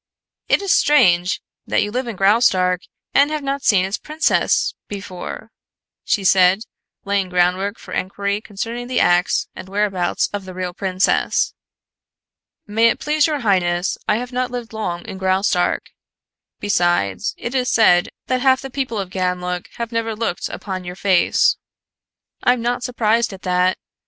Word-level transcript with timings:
"It 0.49 0.63
is 0.63 0.73
strange 0.73 1.43
that 1.67 1.83
you 1.83 1.91
live 1.91 2.07
in 2.07 2.15
Graustark 2.15 2.81
and 3.13 3.29
have 3.29 3.43
not 3.43 3.61
seen 3.61 3.85
its 3.85 3.99
princess 3.99 4.73
before," 4.87 5.51
she 6.03 6.23
said, 6.23 6.61
laying 7.05 7.29
groundwork 7.29 7.77
for 7.77 7.93
enquiry 7.93 8.41
concerning 8.41 8.87
the 8.87 8.99
acts 8.99 9.47
and 9.55 9.69
whereabouts 9.69 10.27
of 10.33 10.45
the 10.45 10.55
real 10.55 10.73
princess. 10.73 11.53
"May 12.65 12.87
it 12.87 12.99
please 12.99 13.27
your 13.27 13.41
highness, 13.41 13.95
I 14.09 14.15
have 14.17 14.31
not 14.33 14.49
lived 14.49 14.73
long 14.73 15.05
in 15.05 15.19
Graustark. 15.19 15.91
Besides, 16.59 17.35
it 17.37 17.53
is 17.53 17.69
said 17.69 18.09
that 18.25 18.41
half 18.41 18.59
the 18.61 18.71
people 18.71 18.97
of 18.97 19.11
Ganlook 19.11 19.67
have 19.75 19.91
never 19.91 20.15
looked 20.15 20.49
upon 20.49 20.83
your 20.83 20.95
face." 20.95 21.57
"I'm 22.43 22.63
not 22.63 22.81
surprised 22.81 23.33
at 23.33 23.43
that. 23.43 23.77